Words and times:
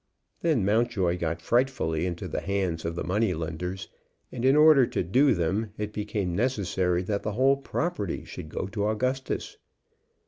Then 0.41 0.65
Mountjoy 0.65 1.19
got 1.19 1.43
frightfully 1.43 2.07
into 2.07 2.27
the 2.27 2.41
hands 2.41 2.85
of 2.85 2.95
the 2.95 3.03
money 3.03 3.35
lenders, 3.35 3.87
and 4.31 4.43
in 4.43 4.55
order 4.55 4.87
to 4.87 5.03
do 5.03 5.35
them 5.35 5.73
it 5.77 5.93
became 5.93 6.33
necessary 6.35 7.03
that 7.03 7.21
the 7.21 7.33
whole 7.33 7.57
property 7.57 8.25
should 8.25 8.49
go 8.49 8.65
to 8.65 8.87
Augustus." 8.87 9.57